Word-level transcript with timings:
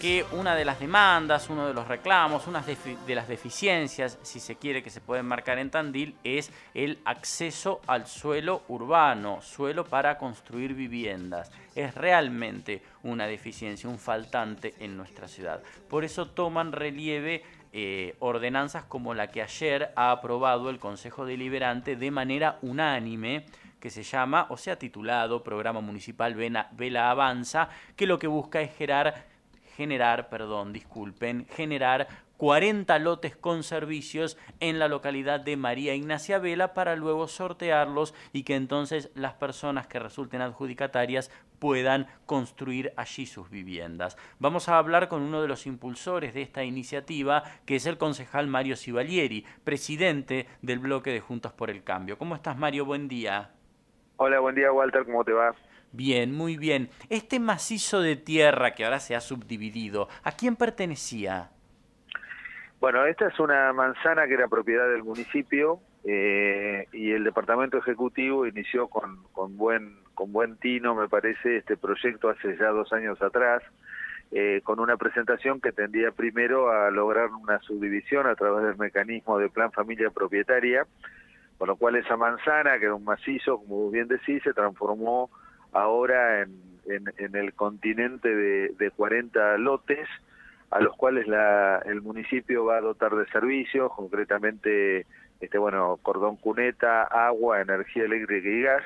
que 0.00 0.24
una 0.32 0.56
de 0.56 0.64
las 0.64 0.80
demandas, 0.80 1.50
uno 1.50 1.66
de 1.66 1.74
los 1.74 1.86
reclamos, 1.86 2.46
una 2.46 2.62
de 2.62 3.14
las 3.14 3.28
deficiencias, 3.28 4.18
si 4.22 4.40
se 4.40 4.56
quiere 4.56 4.82
que 4.82 4.88
se 4.88 5.02
pueden 5.02 5.26
marcar 5.26 5.58
en 5.58 5.70
Tandil, 5.70 6.16
es 6.24 6.50
el 6.72 6.98
acceso 7.04 7.82
al 7.86 8.06
suelo 8.06 8.62
urbano, 8.68 9.42
suelo 9.42 9.84
para 9.84 10.16
construir 10.16 10.72
viviendas. 10.72 11.52
Es 11.74 11.94
realmente 11.94 12.82
una 13.02 13.26
deficiencia, 13.26 13.90
un 13.90 13.98
faltante 13.98 14.74
en 14.80 14.96
nuestra 14.96 15.28
ciudad. 15.28 15.62
Por 15.90 16.04
eso 16.04 16.28
toman 16.28 16.72
relieve 16.72 17.42
eh, 17.74 18.16
ordenanzas 18.20 18.84
como 18.84 19.12
la 19.12 19.26
que 19.26 19.42
ayer 19.42 19.92
ha 19.96 20.12
aprobado 20.12 20.70
el 20.70 20.78
Consejo 20.78 21.26
Deliberante 21.26 21.96
de 21.96 22.10
manera 22.10 22.58
unánime 22.62 23.44
que 23.78 23.90
se 23.90 24.02
llama, 24.02 24.46
o 24.50 24.56
sea, 24.56 24.78
titulado 24.78 25.42
Programa 25.42 25.80
Municipal 25.80 26.34
Vela 26.34 27.10
Avanza, 27.10 27.68
que 27.96 28.06
lo 28.06 28.18
que 28.18 28.26
busca 28.26 28.60
es 28.60 28.76
generar, 28.76 29.29
generar, 29.80 30.28
perdón, 30.28 30.74
disculpen, 30.74 31.46
generar 31.46 32.06
40 32.36 32.98
lotes 32.98 33.34
con 33.34 33.62
servicios 33.62 34.36
en 34.60 34.78
la 34.78 34.88
localidad 34.88 35.40
de 35.40 35.56
María 35.56 35.94
Ignacia 35.94 36.38
Vela 36.38 36.74
para 36.74 36.96
luego 36.96 37.28
sortearlos 37.28 38.12
y 38.34 38.42
que 38.42 38.56
entonces 38.56 39.10
las 39.14 39.32
personas 39.32 39.86
que 39.86 39.98
resulten 39.98 40.42
adjudicatarias 40.42 41.30
puedan 41.58 42.08
construir 42.26 42.92
allí 42.98 43.24
sus 43.24 43.48
viviendas. 43.48 44.18
Vamos 44.38 44.68
a 44.68 44.76
hablar 44.76 45.08
con 45.08 45.22
uno 45.22 45.40
de 45.40 45.48
los 45.48 45.66
impulsores 45.66 46.34
de 46.34 46.42
esta 46.42 46.62
iniciativa, 46.62 47.42
que 47.64 47.76
es 47.76 47.86
el 47.86 47.96
concejal 47.96 48.48
Mario 48.48 48.76
Civalieri, 48.76 49.46
presidente 49.64 50.46
del 50.60 50.80
bloque 50.80 51.10
de 51.10 51.20
Juntos 51.20 51.54
por 51.54 51.70
el 51.70 51.84
Cambio. 51.84 52.18
¿Cómo 52.18 52.34
estás, 52.34 52.58
Mario? 52.58 52.84
Buen 52.84 53.08
día. 53.08 53.52
Hola, 54.18 54.40
buen 54.40 54.54
día 54.54 54.70
Walter, 54.70 55.06
¿cómo 55.06 55.24
te 55.24 55.32
va? 55.32 55.54
Bien, 55.92 56.32
muy 56.32 56.56
bien. 56.56 56.88
Este 57.08 57.40
macizo 57.40 58.00
de 58.00 58.16
tierra 58.16 58.74
que 58.74 58.84
ahora 58.84 59.00
se 59.00 59.16
ha 59.16 59.20
subdividido, 59.20 60.08
¿a 60.22 60.32
quién 60.32 60.56
pertenecía? 60.56 61.50
Bueno, 62.80 63.04
esta 63.04 63.28
es 63.28 63.38
una 63.40 63.72
manzana 63.72 64.26
que 64.26 64.34
era 64.34 64.48
propiedad 64.48 64.88
del 64.88 65.02
municipio 65.02 65.80
eh, 66.04 66.86
y 66.92 67.10
el 67.10 67.24
departamento 67.24 67.76
ejecutivo 67.76 68.46
inició 68.46 68.88
con, 68.88 69.22
con, 69.32 69.56
buen, 69.56 69.98
con 70.14 70.32
buen 70.32 70.56
tino, 70.56 70.94
me 70.94 71.08
parece, 71.08 71.58
este 71.58 71.76
proyecto 71.76 72.30
hace 72.30 72.56
ya 72.56 72.68
dos 72.68 72.92
años 72.92 73.20
atrás, 73.20 73.62
eh, 74.30 74.60
con 74.62 74.80
una 74.80 74.96
presentación 74.96 75.60
que 75.60 75.72
tendía 75.72 76.12
primero 76.12 76.70
a 76.70 76.90
lograr 76.90 77.30
una 77.30 77.58
subdivisión 77.60 78.26
a 78.28 78.36
través 78.36 78.64
del 78.64 78.78
mecanismo 78.78 79.38
de 79.38 79.50
plan 79.50 79.72
familia 79.72 80.10
propietaria, 80.10 80.86
con 81.58 81.68
lo 81.68 81.76
cual 81.76 81.96
esa 81.96 82.16
manzana, 82.16 82.78
que 82.78 82.86
era 82.86 82.94
un 82.94 83.04
macizo, 83.04 83.58
como 83.58 83.90
bien 83.90 84.08
decís, 84.08 84.42
se 84.42 84.54
transformó 84.54 85.28
ahora 85.72 86.42
en, 86.42 87.04
en, 87.18 87.36
el 87.36 87.52
continente 87.54 88.34
de, 88.34 88.68
de, 88.78 88.90
40 88.90 89.58
lotes, 89.58 90.08
a 90.70 90.80
los 90.80 90.96
cuales 90.96 91.26
la, 91.26 91.82
el 91.86 92.02
municipio 92.02 92.64
va 92.64 92.78
a 92.78 92.80
dotar 92.80 93.14
de 93.14 93.26
servicios, 93.26 93.92
concretamente, 93.94 95.06
este 95.40 95.58
bueno, 95.58 95.98
cordón 96.02 96.36
cuneta, 96.36 97.04
agua, 97.04 97.60
energía 97.60 98.04
eléctrica 98.04 98.48
y 98.48 98.62
gas. 98.62 98.84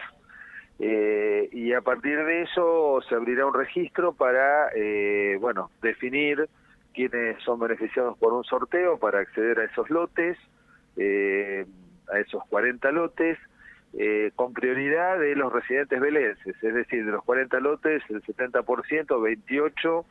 Eh, 0.81 1.49
y 1.53 1.73
a 1.73 1.83
partir 1.83 2.25
de 2.25 2.43
eso 2.43 3.01
se 3.09 3.15
abrirá 3.15 3.47
un 3.47 3.55
registro 3.55 4.13
para, 4.13 4.71
eh, 4.75 5.37
bueno, 5.41 5.71
definir 5.83 6.49
quiénes 6.93 7.41
son 7.43 7.61
beneficiados 7.61 8.19
por 8.19 8.33
un 8.33 8.45
sorteo 8.45 8.99
para 8.99 9.21
acceder 9.21 9.61
a 9.61 9.65
esos 9.65 9.89
lotes. 9.91 10.37
Eh, 10.97 11.67
a 12.13 12.19
esos 12.19 12.43
40 12.49 12.91
lotes 12.93 13.39
eh, 13.95 14.33
con 14.35 14.53
prioridad 14.53 14.94
los 15.35 15.53
residentes 15.53 16.01
belenses, 16.01 16.57
es 16.63 16.75
decir, 16.75 17.05
de 17.05 17.13
los 17.13 17.25
40 17.25 17.61
lotes, 17.61 18.03
el 18.09 18.23
70%, 18.23 19.23
28 19.23 20.07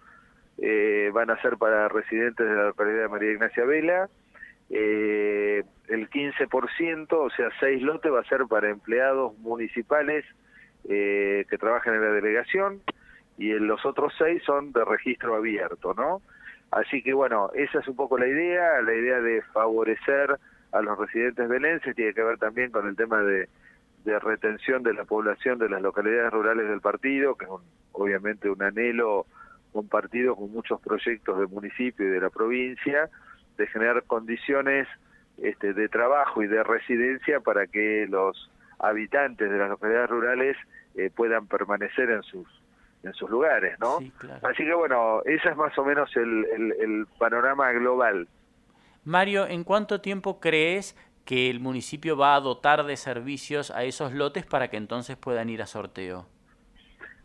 eh, 0.59 1.11
van 1.13 1.29
a 1.29 1.41
ser 1.41 1.57
para 1.57 1.87
residentes 1.89 2.47
de 2.47 2.55
la 2.55 2.65
localidad 2.65 3.03
de 3.03 3.07
María 3.09 3.31
Ignacia 3.31 3.65
Vela, 3.65 4.09
eh, 4.69 5.63
el 5.87 6.09
15%, 6.09 7.07
o 7.11 7.29
sea, 7.29 7.49
6 7.59 7.81
lotes 7.81 8.11
va 8.11 8.21
a 8.21 8.25
ser 8.25 8.45
para 8.47 8.69
empleados 8.69 9.37
municipales 9.39 10.25
que 10.85 11.57
trabajan 11.59 11.93
en 11.93 12.01
la 12.01 12.11
delegación 12.11 12.81
y 13.37 13.53
los 13.53 13.85
otros 13.85 14.13
6 14.17 14.43
son 14.45 14.73
de 14.73 14.83
registro 14.83 15.35
abierto, 15.35 15.93
¿no? 15.93 16.21
Así 16.71 17.03
que 17.03 17.13
bueno, 17.13 17.51
esa 17.53 17.79
es 17.79 17.87
un 17.87 17.95
poco 17.95 18.17
la 18.17 18.27
idea, 18.27 18.81
la 18.81 18.93
idea 18.93 19.19
de 19.21 19.41
favorecer 19.53 20.39
a 20.71 20.81
los 20.81 20.97
residentes 20.97 21.47
belenses, 21.47 21.95
tiene 21.95 22.13
que 22.13 22.23
ver 22.23 22.37
también 22.39 22.71
con 22.71 22.87
el 22.87 22.95
tema 22.95 23.21
de, 23.21 23.47
retención 24.05 24.83
de 24.83 24.93
la 24.93 25.05
población 25.05 25.59
de 25.59 25.69
las 25.69 25.81
localidades 25.81 26.31
rurales 26.31 26.67
del 26.67 26.81
partido, 26.81 27.35
que 27.35 27.45
es 27.45 27.51
obviamente 27.91 28.49
un 28.49 28.61
anhelo 28.61 29.25
compartido 29.71 30.35
con 30.35 30.51
muchos 30.51 30.79
proyectos 30.81 31.37
del 31.39 31.47
municipio 31.47 32.07
y 32.07 32.11
de 32.11 32.19
la 32.19 32.29
provincia, 32.29 33.09
de 33.57 33.67
generar 33.67 34.03
condiciones 34.03 34.87
este, 35.37 35.73
de 35.73 35.89
trabajo 35.89 36.43
y 36.43 36.47
de 36.47 36.63
residencia 36.63 37.39
para 37.39 37.67
que 37.67 38.05
los 38.07 38.51
habitantes 38.79 39.49
de 39.49 39.57
las 39.57 39.69
localidades 39.69 40.09
rurales 40.09 40.57
eh, 40.95 41.09
puedan 41.15 41.47
permanecer 41.47 42.09
en 42.09 42.23
sus 42.23 42.47
en 43.03 43.13
sus 43.13 43.29
lugares, 43.29 43.77
¿no? 43.81 43.97
Así 44.43 44.63
que 44.63 44.73
bueno, 44.73 45.21
ese 45.25 45.49
es 45.49 45.57
más 45.57 45.77
o 45.77 45.83
menos 45.83 46.09
el, 46.15 46.45
el 46.79 47.05
panorama 47.19 47.69
global. 47.73 48.29
Mario, 49.03 49.45
¿en 49.45 49.65
cuánto 49.65 49.99
tiempo 49.99 50.39
crees 50.39 50.95
que 51.25 51.49
el 51.49 51.59
municipio 51.59 52.17
va 52.17 52.35
a 52.35 52.39
dotar 52.39 52.83
de 52.83 52.97
servicios 52.97 53.71
a 53.71 53.83
esos 53.83 54.13
lotes 54.13 54.45
para 54.45 54.69
que 54.69 54.77
entonces 54.77 55.17
puedan 55.17 55.49
ir 55.49 55.61
a 55.61 55.65
sorteo? 55.65 56.25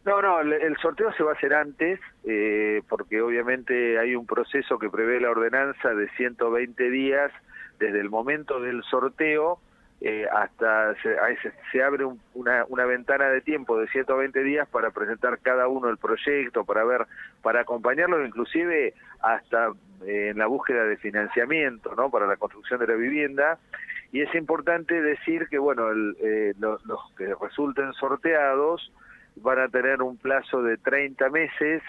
No, 0.05 0.23
no, 0.23 0.41
el 0.41 0.77
sorteo 0.79 1.13
se 1.13 1.23
va 1.23 1.33
a 1.33 1.35
hacer 1.35 1.53
antes, 1.53 2.01
eh, 2.25 2.83
porque 2.89 3.21
obviamente 3.21 3.99
hay 3.99 4.15
un 4.15 4.27
proceso 4.27 4.79
que 4.79 4.89
prevé 4.89 5.21
la 5.21 5.31
ordenanza 5.31 5.91
de 5.91 6.09
120 6.11 6.91
días 6.91 7.31
desde 7.79 8.01
el 8.01 8.09
momento 8.09 8.61
del 8.61 8.83
sorteo 8.85 9.61
eh, 10.01 10.27
hasta 10.33 10.95
se, 11.03 11.17
se, 11.73 11.83
abre 11.83 12.05
una, 12.35 12.65
una, 12.69 12.85
ventana 12.85 13.31
de 13.31 13.41
tiempo 13.41 13.81
de 13.81 13.89
120 13.89 14.45
días 14.45 14.69
para 14.69 14.93
presentar 14.93 15.41
cada 15.41 15.67
uno 15.67 15.89
el 15.89 15.97
proyecto, 15.97 16.65
para 16.65 16.85
ver, 16.85 17.07
para 17.43 17.63
acompañarlo 17.63 18.25
inclusive 18.25 18.95
hasta 19.21 19.73
eh, 20.07 20.31
en 20.31 20.39
la 20.39 20.47
búsqueda 20.47 20.85
de 20.85 20.97
financiamiento, 20.97 21.95
¿no? 21.97 22.11
Para 22.11 22.27
la 22.27 22.37
construcción 22.37 22.81
de 22.81 22.87
la 22.87 22.95
vivienda. 22.95 23.59
Y 24.13 24.23
es 24.23 24.35
importante 24.35 25.01
decir 25.01 25.49
que, 25.49 25.59
bueno, 25.59 25.89
eh, 26.21 26.55
los, 26.59 26.85
los 26.87 27.01
que 27.17 27.35
resulten 27.35 27.93
sorteados 27.95 28.93
van 29.37 29.61
a 29.61 29.69
tener 29.69 30.03
un 30.03 30.17
plazo 30.17 30.63
de 30.63 30.79
30 30.79 31.29
meses 31.31 31.83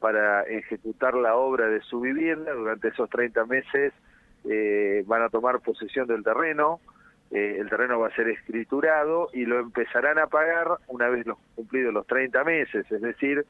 para 0.00 0.42
ejecutar 0.42 1.14
la 1.14 1.36
obra 1.36 1.66
de 1.68 1.80
su 1.80 2.00
vivienda. 2.00 2.52
Durante 2.52 2.88
esos 2.88 3.08
30 3.08 3.46
meses 3.46 3.92
van 5.06 5.22
a 5.22 5.30
tomar 5.30 5.60
posesión 5.60 6.06
del 6.06 6.22
terreno, 6.22 6.78
eh, 7.34 7.56
el 7.58 7.68
terreno 7.68 7.98
va 7.98 8.08
a 8.08 8.14
ser 8.14 8.28
escriturado 8.28 9.28
y 9.32 9.44
lo 9.44 9.58
empezarán 9.58 10.20
a 10.20 10.28
pagar 10.28 10.68
una 10.86 11.08
vez 11.08 11.26
los, 11.26 11.36
cumplidos 11.56 11.92
los 11.92 12.06
30 12.06 12.44
meses, 12.44 12.86
es 12.88 13.02
decir, 13.02 13.44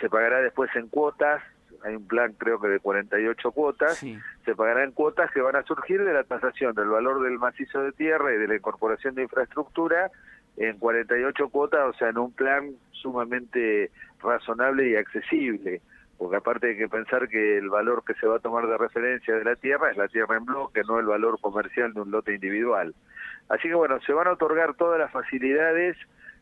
se 0.00 0.08
pagará 0.08 0.40
después 0.40 0.68
en 0.74 0.88
cuotas, 0.88 1.40
hay 1.84 1.96
un 1.96 2.06
plan 2.06 2.32
creo 2.38 2.60
que 2.60 2.68
de 2.68 2.80
48 2.80 3.52
cuotas, 3.52 3.98
se 3.98 4.54
pagará 4.54 4.84
en 4.84 4.92
cuotas 4.92 5.30
que 5.30 5.40
van 5.40 5.56
a 5.56 5.62
surgir 5.62 6.04
de 6.04 6.12
la 6.12 6.24
tasación 6.24 6.74
del 6.74 6.88
valor 6.88 7.22
del 7.22 7.38
macizo 7.38 7.82
de 7.82 7.92
tierra 7.92 8.34
y 8.34 8.38
de 8.38 8.48
la 8.48 8.56
incorporación 8.56 9.14
de 9.14 9.22
infraestructura 9.22 10.10
en 10.56 10.78
48 10.78 11.48
cuotas, 11.48 11.86
o 11.88 11.92
sea, 11.94 12.08
en 12.08 12.18
un 12.18 12.32
plan 12.32 12.70
sumamente 12.92 13.90
razonable 14.22 14.90
y 14.90 14.96
accesible 14.96 15.80
porque 16.20 16.36
aparte 16.36 16.68
hay 16.68 16.76
que 16.76 16.86
pensar 16.86 17.30
que 17.30 17.56
el 17.56 17.70
valor 17.70 18.04
que 18.04 18.12
se 18.12 18.26
va 18.26 18.36
a 18.36 18.40
tomar 18.40 18.66
de 18.66 18.76
referencia 18.76 19.34
de 19.34 19.42
la 19.42 19.56
tierra 19.56 19.90
es 19.90 19.96
la 19.96 20.06
tierra 20.06 20.36
en 20.36 20.44
bloque, 20.44 20.82
no 20.86 21.00
el 21.00 21.06
valor 21.06 21.40
comercial 21.40 21.94
de 21.94 22.02
un 22.02 22.10
lote 22.10 22.34
individual. 22.34 22.94
Así 23.48 23.68
que 23.68 23.74
bueno, 23.74 23.98
se 24.02 24.12
van 24.12 24.26
a 24.26 24.32
otorgar 24.32 24.74
todas 24.74 24.98
las 24.98 25.10
facilidades 25.10 25.96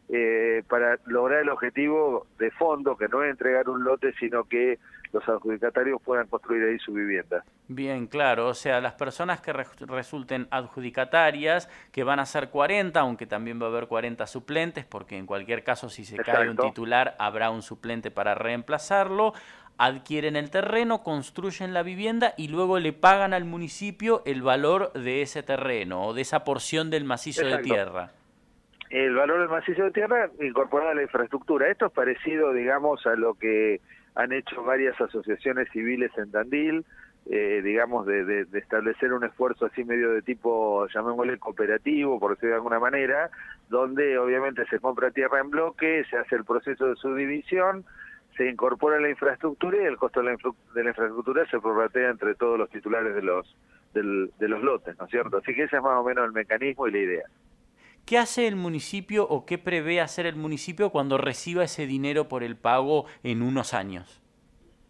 eh, 0.09 0.63
para 0.69 0.99
lograr 1.07 1.41
el 1.41 1.51
objetivo 1.51 2.27
de 2.39 2.51
fondo, 2.51 2.97
que 2.97 3.09
no 3.09 3.23
es 3.23 3.31
entregar 3.31 3.69
un 3.69 3.85
lote, 3.85 4.15
sino 4.19 4.45
que 4.45 4.79
los 5.13 5.27
adjudicatarios 5.29 6.01
puedan 6.03 6.27
construir 6.27 6.65
ahí 6.65 6.79
su 6.79 6.93
vivienda. 6.93 7.45
Bien, 7.69 8.07
claro, 8.07 8.49
o 8.49 8.55
sea, 8.55 8.81
las 8.81 8.95
personas 8.95 9.41
que 9.41 9.53
resulten 9.53 10.49
adjudicatarias, 10.51 11.69
que 11.93 12.05
van 12.05 12.21
a 12.21 12.27
ser 12.27 12.51
40, 12.51 12.99
aunque 13.01 13.27
también 13.27 13.61
va 13.61 13.67
a 13.67 13.69
haber 13.69 13.87
40 13.87 14.27
suplentes, 14.27 14.85
porque 14.85 15.17
en 15.17 15.27
cualquier 15.27 15.65
caso 15.65 15.89
si 15.89 16.05
se 16.05 16.17
cae 16.17 16.49
un 16.49 16.57
titular 16.57 17.15
habrá 17.19 17.51
un 17.51 17.63
suplente 17.63 18.11
para 18.11 18.35
reemplazarlo, 18.35 19.35
adquieren 19.79 20.37
el 20.37 20.51
terreno, 20.51 21.03
construyen 21.03 21.73
la 21.73 21.83
vivienda 21.83 22.35
y 22.37 22.49
luego 22.49 22.79
le 22.79 22.93
pagan 22.93 23.33
al 23.33 23.45
municipio 23.45 24.23
el 24.27 24.43
valor 24.43 24.93
de 24.93 25.23
ese 25.23 25.43
terreno 25.43 26.07
o 26.07 26.15
de 26.15 26.23
esa 26.23 26.45
porción 26.45 26.91
del 26.91 27.05
macizo 27.05 27.47
de 27.47 27.59
tierra. 27.59 28.13
El 28.91 29.15
valor 29.15 29.41
del 29.41 29.49
macizo 29.49 29.85
de 29.85 29.91
tierra 29.91 30.31
incorporado 30.41 30.91
a 30.91 30.95
la 30.95 31.03
infraestructura. 31.03 31.69
Esto 31.69 31.87
es 31.87 31.93
parecido, 31.93 32.53
digamos, 32.53 33.07
a 33.07 33.15
lo 33.17 33.35
que 33.35 33.81
han 34.15 34.33
hecho 34.33 34.63
varias 34.63 34.99
asociaciones 35.01 35.69
civiles 35.71 36.11
en 36.17 36.31
Tandil, 36.31 36.85
eh, 37.31 37.61
digamos, 37.63 38.07
de, 38.07 38.47
establecer 38.55 39.13
un 39.13 39.25
esfuerzo 39.25 39.67
así 39.67 39.85
medio 39.85 40.13
de 40.13 40.23
tipo, 40.23 40.87
llamémosle 40.89 41.39
cooperativo, 41.39 42.19
por 42.19 42.31
decirlo 42.31 42.51
de 42.51 42.57
alguna 42.57 42.81
manera, 42.81 43.31
donde 43.69 44.19
obviamente 44.19 44.65
se 44.71 44.79
compra 44.79 45.11
tierra 45.11 45.41
en 45.41 45.51
bloque, 45.51 46.05
se 46.09 46.17
hace 46.17 46.37
el 46.37 46.45
proceso 46.45 46.87
de 46.87 46.97
subdivisión, 46.97 47.85
se 48.39 48.49
incorpora 48.49 48.99
la 48.99 49.11
infraestructura 49.11 49.77
y 49.83 49.85
el 49.85 49.99
costo 49.99 50.21
de 50.21 50.33
la, 50.33 50.37
de 50.75 50.85
la 50.85 50.91
infraestructura 50.91 51.45
se 51.51 51.61
prorratea 51.61 52.09
entre 52.09 52.35
todos 52.35 52.59
los 52.59 52.71
titulares 52.71 53.15
de 53.15 53.23
los 53.23 53.55
de 53.93 54.49
los 54.49 54.63
lotes, 54.63 54.97
¿no 54.99 55.07
es 55.07 55.11
cierto? 55.11 55.39
Así 55.39 55.55
que 55.55 55.65
ese 55.65 55.77
es 55.77 55.83
más 55.83 55.99
o 55.99 56.05
menos 56.05 56.25
el 56.25 56.33
mecanismo 56.33 56.87
y 56.87 56.93
la 56.93 56.99
idea. 56.99 57.25
¿Qué 58.09 58.17
hace 58.17 58.47
el 58.47 58.57
municipio 58.57 59.29
o 59.29 59.45
qué 59.45 59.59
prevé 59.59 60.01
hacer 60.01 60.25
el 60.25 60.35
municipio 60.35 60.89
cuando 60.89 61.19
reciba 61.19 61.65
ese 61.65 61.87
dinero 61.87 62.27
por 62.27 62.43
el 62.43 62.57
pago 62.57 63.05
en 63.23 63.43
unos 63.43 63.75
años? 63.75 64.23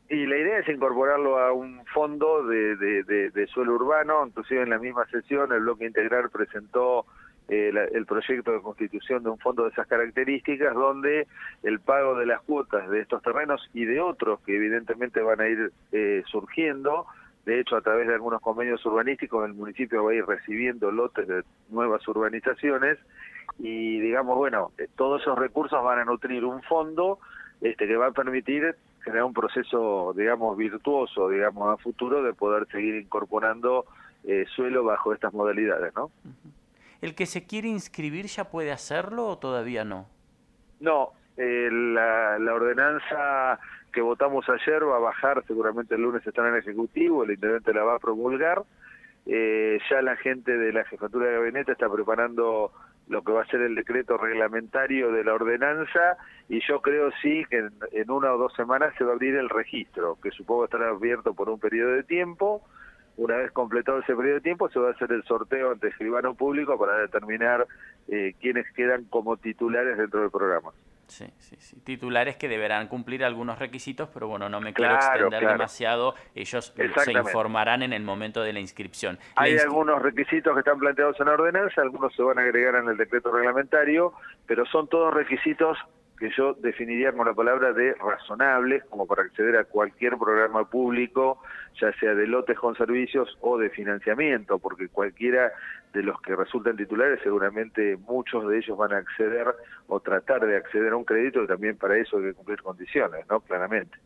Y 0.09 0.25
la 0.25 0.37
idea 0.37 0.61
es 0.61 0.69
incorporarlo 0.69 1.37
a 1.37 1.53
un 1.53 1.85
fondo 1.87 2.47
de, 2.47 2.77
de, 2.77 3.47
suelo 3.49 3.75
urbano, 3.75 4.25
inclusive 4.25 4.63
en 4.63 4.71
la 4.71 4.79
misma 4.79 5.05
sesión 5.11 5.51
el 5.51 5.63
bloque 5.63 5.87
integral 5.87 6.31
presentó 6.31 7.07
eh, 7.49 7.73
el 7.93 8.07
proyecto 8.07 8.53
de 8.53 8.63
constitución 8.63 9.25
de 9.25 9.31
un 9.31 9.39
fondo 9.39 9.65
de 9.65 9.71
esas 9.71 9.89
características, 9.89 10.73
donde 10.75 11.27
el 11.65 11.81
pago 11.81 12.15
de 12.15 12.27
las 12.27 12.41
cuotas 12.43 12.89
de 12.89 13.01
estos 13.01 13.21
terrenos 13.21 13.69
y 13.75 13.85
de 13.85 14.01
otros 14.01 14.39
que 14.43 14.55
evidentemente 14.55 15.21
van 15.23 15.41
a 15.41 15.49
ir 15.49 15.73
eh, 15.91 16.23
surgiendo, 16.31 17.05
de 17.49 17.61
hecho 17.61 17.77
a 17.77 17.81
través 17.81 18.07
de 18.07 18.15
algunos 18.15 18.43
convenios 18.43 18.85
urbanísticos 18.85 19.47
el 19.47 19.55
municipio 19.55 20.05
va 20.05 20.11
a 20.11 20.15
ir 20.15 20.27
recibiendo 20.27 20.91
lotes 20.91 21.27
de 21.27 21.43
nuevas 21.71 22.07
urbanizaciones 22.07 22.99
y 23.59 23.99
digamos, 24.01 24.37
bueno, 24.37 24.73
eh, 24.77 24.87
todos 24.97 25.23
esos 25.23 25.39
recursos 25.39 25.83
van 25.83 25.99
a 25.99 26.05
nutrir 26.05 26.45
un 26.45 26.63
fondo 26.63 27.19
este 27.63 27.89
que 27.89 27.97
va 27.97 28.09
a 28.09 28.13
permitir 28.13 28.77
generar 29.03 29.25
un 29.25 29.33
proceso, 29.33 30.13
digamos, 30.15 30.57
virtuoso, 30.59 31.31
digamos, 31.31 31.73
a 31.73 31.83
futuro 31.83 32.23
de 32.23 32.35
poder 32.35 32.69
seguir 32.69 32.95
incorporando 32.97 33.87
suelo 34.55 34.85
bajo 34.85 35.15
estas 35.15 35.33
modalidades, 35.33 35.95
¿no? 35.95 36.11
¿El 37.01 37.15
que 37.15 37.25
se 37.25 37.47
quiere 37.47 37.69
inscribir 37.69 38.27
ya 38.27 38.45
puede 38.51 38.73
hacerlo 38.73 39.27
o 39.27 39.39
todavía 39.39 39.85
no? 39.85 40.07
No, 40.81 41.13
eh, 41.39 41.71
la, 41.73 42.39
la, 42.39 42.53
ordenanza 42.53 43.59
que 43.99 44.03
votamos 44.03 44.49
ayer 44.49 44.87
va 44.87 44.95
a 44.95 45.01
bajar, 45.01 45.43
seguramente 45.49 45.97
el 45.97 46.03
lunes 46.03 46.25
está 46.25 46.47
en 46.47 46.55
el 46.55 46.61
Ejecutivo, 46.61 47.25
el 47.25 47.33
intendente 47.33 47.75
la 47.75 47.83
va 47.83 47.97
a 47.97 47.99
promulgar. 47.99 48.63
Eh, 49.27 49.81
ya 49.91 50.03
la 50.03 50.15
gente 50.15 50.57
de 50.57 50.73
la 50.73 50.85
jefatura 50.85 51.27
de 51.27 51.33
gabinete 51.33 51.73
está 51.73 51.91
preparando 51.91 52.71
lo 53.09 53.23
que 53.25 53.33
va 53.33 53.43
a 53.43 53.47
ser 53.47 53.61
el 53.63 53.75
decreto 53.75 54.17
reglamentario 54.17 55.11
de 55.11 55.25
la 55.25 55.35
ordenanza 55.35 56.17
y 56.49 56.61
yo 56.69 56.81
creo 56.81 57.11
sí 57.21 57.45
que 57.51 57.59
en, 57.59 57.73
en, 57.91 58.09
una 58.09 58.33
o 58.33 58.39
dos 58.39 58.55
semanas 58.55 58.95
se 58.97 59.03
va 59.03 59.11
a 59.11 59.15
abrir 59.15 59.35
el 59.35 59.49
registro, 59.49 60.17
que 60.23 60.31
supongo 60.31 60.67
estará 60.67 60.91
abierto 60.91 61.35
por 61.35 61.51
un 61.51 61.59
periodo 61.59 61.95
de 61.95 62.05
tiempo 62.05 62.63
una 63.17 63.37
vez 63.37 63.51
completado 63.51 63.99
ese 63.99 64.15
periodo 64.15 64.37
de 64.37 64.43
tiempo, 64.43 64.71
se 64.71 64.79
va 64.79 64.91
a 64.91 64.93
hacer 64.93 65.11
el 65.11 65.25
sorteo 65.25 65.73
ante 65.73 65.89
escribano 65.89 66.35
público 66.35 66.79
para 66.79 66.99
determinar 66.99 67.67
eh, 68.07 68.35
quiénes 68.41 68.73
quedan 68.75 69.07
como 69.07 69.37
titulares 69.39 69.99
dentro 69.99 70.21
del 70.21 70.31
programa. 70.31 70.71
Sí, 71.09 71.25
sí, 71.39 71.57
sí. 71.59 71.81
Titulares 71.81 72.37
que 72.37 72.49
deberán 72.49 72.87
cumplir 72.87 73.25
algunos 73.25 73.59
requisitos, 73.59 74.11
pero 74.13 74.29
bueno, 74.29 74.49
no 74.49 74.61
me 74.61 74.75
quiero 74.75 74.95
extender 74.95 75.47
demasiado. 75.47 76.15
Ellos 76.35 76.75
se 76.77 77.13
informarán 77.13 77.83
en 77.83 77.95
el 77.95 78.03
momento 78.03 78.43
de 78.43 78.53
la 78.53 78.61
inscripción. 78.61 79.19
Hay 79.37 79.57
algunos 79.57 80.03
requisitos 80.03 80.53
que 80.53 80.61
están 80.61 80.79
planteados 80.79 81.19
en 81.19 81.27
la 81.27 81.33
ordenanza, 81.33 81.81
algunos 81.81 82.15
se 82.15 82.23
van 82.23 82.39
a 82.39 82.43
agregar 82.43 82.75
en 82.77 82.89
el 82.89 82.97
decreto 82.97 83.33
reglamentario, 83.33 84.13
pero 84.47 84.67
son 84.67 84.87
todos 84.89 85.13
requisitos 85.15 85.79
que 86.19 86.31
yo 86.37 86.55
definiría 86.55 87.13
con 87.13 87.27
la 87.27 87.35
palabra 87.35 87.73
de 87.73 87.95
razonables, 87.95 88.85
como 88.85 89.07
para 89.07 89.23
acceder 89.23 89.57
a 89.57 89.65
cualquier 89.65 90.17
programa 90.17 90.69
público, 90.69 91.41
ya 91.81 91.93
sea 91.99 92.15
de 92.15 92.27
lotes 92.27 92.59
con 92.59 92.77
servicios 92.77 93.37
o 93.41 93.57
de 93.59 93.71
financiamiento, 93.71 94.59
porque 94.59 94.89
cualquiera 94.89 95.53
de 95.93 96.03
los 96.03 96.21
que 96.21 96.35
resultan 96.35 96.77
titulares, 96.77 97.21
seguramente 97.23 97.97
muchos 97.97 98.49
de 98.49 98.59
ellos 98.59 98.77
van 98.77 98.93
a 98.93 98.99
acceder 98.99 99.47
o 99.87 100.01
tratar 100.01 100.47
de 100.47 100.57
acceder 100.57 100.93
a 100.93 100.97
un 100.97 101.05
crédito, 101.05 101.43
y 101.43 101.47
también 101.47 101.77
para 101.77 101.97
eso 101.97 102.19
hay 102.19 102.25
que 102.25 102.35
cumplir 102.35 102.63
condiciones, 102.63 103.25
¿no? 103.29 103.41
Claramente. 103.41 103.97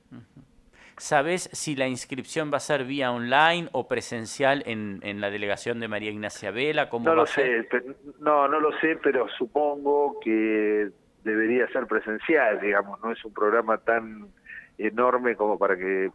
¿Sabes 0.99 1.49
si 1.53 1.75
la 1.75 1.88
inscripción 1.88 2.53
va 2.53 2.59
a 2.59 2.61
ser 2.61 2.85
vía 2.85 3.11
online 3.11 3.69
o 3.73 3.88
presencial 3.88 4.62
en, 4.67 5.00
en 5.03 5.20
la 5.20 5.31
delegación 5.31 5.81
de 5.81 5.88
María 5.88 6.11
Ignacia 6.11 6.50
Vela? 6.50 6.88
¿Cómo 6.91 7.06
no 7.06 7.14
lo 7.14 7.26
sé, 7.26 7.67
no, 8.20 8.47
no 8.47 8.61
lo 8.61 8.79
sé, 8.79 8.99
pero 9.03 9.26
supongo 9.31 10.20
que 10.20 10.91
debería 11.24 11.66
ser 11.69 11.86
presencial, 11.86 12.60
digamos, 12.60 13.00
no 13.02 13.12
es 13.12 13.24
un 13.24 13.32
programa 13.32 13.78
tan 13.78 14.28
enorme 14.78 15.36
como 15.36 15.58
para 15.58 15.76
que 15.76 16.10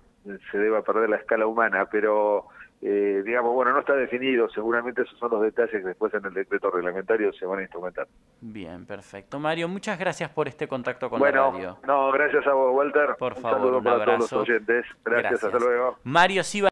se 0.52 0.58
deba 0.58 0.82
perder 0.82 1.10
la 1.10 1.18
escala 1.18 1.48
humana, 1.48 1.88
pero 1.90 2.48
eh, 2.82 3.24
digamos, 3.26 3.54
bueno, 3.54 3.74
no 3.74 3.80
está 3.80 3.94
definido, 3.94 4.48
seguramente 4.50 5.02
esos 5.02 5.18
son 5.18 5.32
los 5.32 5.42
detalles 5.42 5.72
que 5.72 5.88
después 5.88 6.14
en 6.14 6.24
el 6.26 6.34
decreto 6.34 6.70
reglamentario 6.70 7.34
se 7.34 7.46
van 7.46 7.60
a 7.60 7.62
instrumentar. 7.64 8.08
Bien, 8.40 8.86
perfecto. 8.86 9.40
Mario, 9.40 9.68
muchas 9.68 9.98
gracias 9.98 10.30
por 10.30 10.48
este 10.48 10.68
contacto 10.68 11.10
con 11.10 11.20
la 11.20 11.32
radio. 11.32 11.80
No, 11.88 12.12
gracias 12.12 12.46
a 12.46 12.54
vos, 12.54 12.76
Walter. 12.76 13.16
Por 13.18 13.36
favor, 13.36 13.74
un 13.76 13.84
para 13.84 14.06
todos 14.06 14.20
los 14.20 14.34
oyentes. 14.34 14.86
Gracias, 15.04 15.44
hasta 15.44 15.58
luego. 15.58 15.98
Mario 16.04 16.44
Siva 16.44 16.66